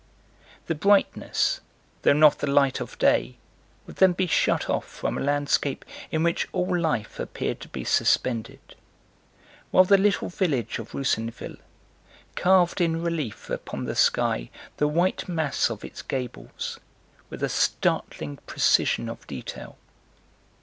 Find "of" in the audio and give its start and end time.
2.79-2.97, 10.79-10.95, 15.69-15.85, 19.07-19.27